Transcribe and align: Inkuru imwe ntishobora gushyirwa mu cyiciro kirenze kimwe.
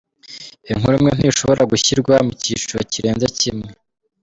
Inkuru 0.71 0.93
imwe 0.97 1.11
ntishobora 1.17 1.61
gushyirwa 1.71 2.15
mu 2.25 2.31
cyiciro 2.41 2.79
kirenze 2.91 3.27
kimwe. 3.37 3.69